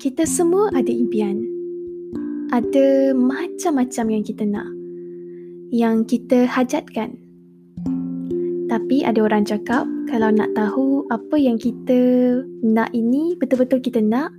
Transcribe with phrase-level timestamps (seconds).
[0.00, 1.44] Kita semua ada impian.
[2.48, 4.64] Ada macam-macam yang kita nak.
[5.68, 7.20] Yang kita hajatkan.
[8.64, 12.00] Tapi ada orang cakap kalau nak tahu apa yang kita
[12.64, 14.32] nak ini betul-betul kita nak,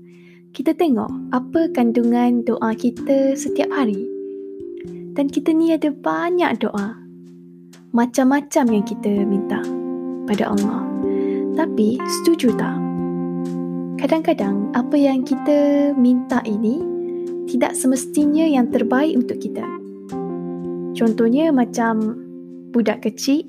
[0.49, 4.09] kita tengok apa kandungan doa kita setiap hari.
[5.13, 6.97] Dan kita ni ada banyak doa.
[7.93, 9.61] Macam-macam yang kita minta
[10.25, 10.89] pada Allah.
[11.53, 12.90] Tapi setuju tak?
[14.01, 16.81] Kadang-kadang apa yang kita minta ini
[17.45, 19.61] tidak semestinya yang terbaik untuk kita.
[20.97, 22.17] Contohnya macam
[22.73, 23.45] budak kecil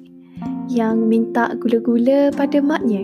[0.68, 3.00] yang minta gula-gula pada maknya.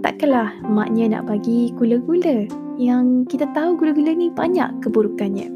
[0.00, 2.48] Takkanlah maknya nak bagi gula-gula
[2.80, 5.52] yang kita tahu gula-gula ni banyak keburukannya.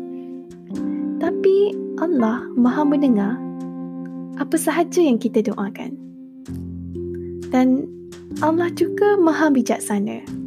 [1.16, 1.56] Tapi
[1.96, 3.40] Allah maha mendengar
[4.36, 5.96] apa sahaja yang kita doakan.
[7.48, 7.88] Dan
[8.44, 10.41] Allah juga maha bijaksana.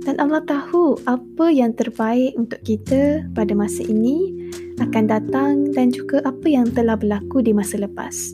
[0.00, 4.32] Dan Allah tahu apa yang terbaik untuk kita pada masa ini
[4.80, 8.32] akan datang dan juga apa yang telah berlaku di masa lepas.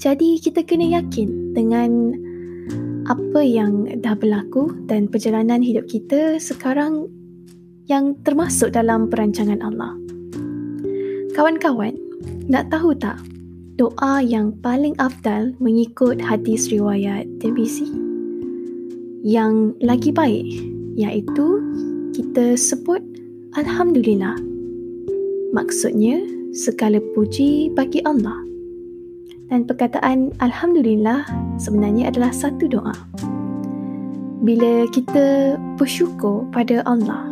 [0.00, 2.16] Jadi kita kena yakin dengan
[3.06, 7.06] apa yang dah berlaku dan perjalanan hidup kita sekarang
[7.86, 9.94] yang termasuk dalam perancangan Allah.
[11.36, 11.94] Kawan-kawan,
[12.48, 13.20] nak tahu tak
[13.76, 18.01] doa yang paling afdal mengikut hadis riwayat TBC?
[19.22, 20.50] Yang lagi baik
[20.98, 21.46] iaitu
[22.10, 22.98] kita sebut
[23.54, 24.34] Alhamdulillah.
[25.54, 26.18] Maksudnya,
[26.50, 28.34] segala puji bagi Allah.
[29.46, 31.22] Dan perkataan Alhamdulillah
[31.54, 32.98] sebenarnya adalah satu doa.
[34.42, 37.30] Bila kita bersyukur pada Allah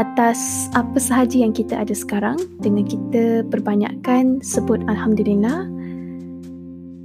[0.00, 5.68] atas apa sahaja yang kita ada sekarang dengan kita perbanyakkan sebut Alhamdulillah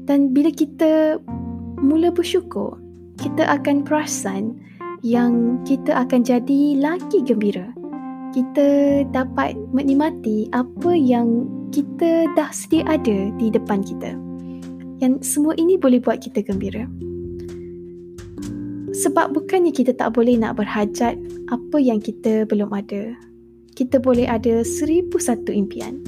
[0.07, 1.19] dan bila kita
[1.83, 2.79] mula bersyukur
[3.19, 4.55] kita akan perasan
[5.03, 7.71] yang kita akan jadi lagi gembira
[8.31, 14.15] kita dapat menikmati apa yang kita dah sedia ada di depan kita
[14.99, 16.87] yang semua ini boleh buat kita gembira
[18.99, 21.15] sebab bukannya kita tak boleh nak berhajat
[21.47, 23.15] apa yang kita belum ada.
[23.73, 26.03] Kita boleh ada seribu satu impian.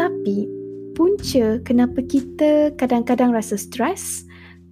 [0.00, 0.48] Tapi
[0.96, 4.24] punca kenapa kita kadang-kadang rasa stres,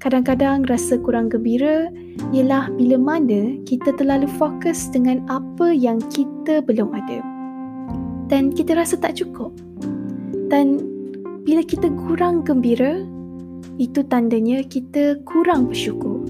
[0.03, 1.87] kadang-kadang rasa kurang gembira
[2.35, 7.23] ialah bila mana kita terlalu fokus dengan apa yang kita belum ada.
[8.27, 9.55] Dan kita rasa tak cukup.
[10.51, 10.83] Dan
[11.47, 13.07] bila kita kurang gembira,
[13.79, 16.27] itu tandanya kita kurang bersyukur.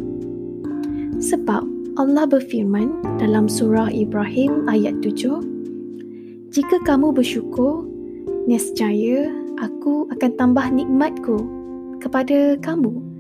[1.25, 1.65] Sebab
[1.97, 7.89] Allah berfirman dalam surah Ibrahim ayat 7, Jika kamu bersyukur,
[8.45, 9.33] nescaya
[9.65, 11.41] aku akan tambah nikmatku
[12.05, 13.12] kepada kamu.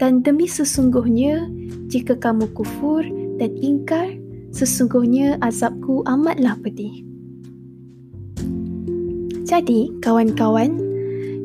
[0.00, 1.44] Dan demi sesungguhnya,
[1.92, 3.04] jika kamu kufur
[3.36, 4.16] dan ingkar,
[4.48, 7.04] sesungguhnya azabku amatlah pedih.
[9.44, 10.72] Jadi, kawan-kawan,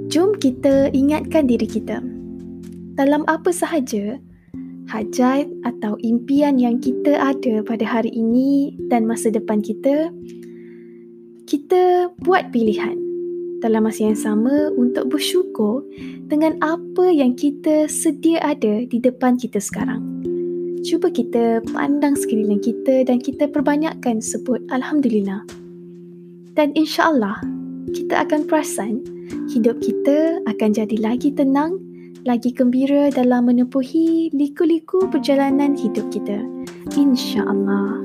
[0.07, 1.99] jom kita ingatkan diri kita.
[2.95, 4.23] Dalam apa sahaja,
[4.87, 10.15] hajat atau impian yang kita ada pada hari ini dan masa depan kita,
[11.43, 13.04] kita buat pilihan
[13.65, 15.81] dalam masa yang sama untuk bersyukur
[16.29, 20.05] dengan apa yang kita sedia ada di depan kita sekarang.
[20.85, 25.41] Cuba kita pandang sekeliling kita dan kita perbanyakkan sebut Alhamdulillah.
[26.53, 27.41] Dan insyaAllah,
[27.89, 29.01] kita akan perasan
[29.49, 31.81] hidup kita akan jadi lagi tenang
[32.25, 36.41] lagi gembira dalam menempuhi liku-liku perjalanan hidup kita.
[36.93, 38.04] InsyaAllah.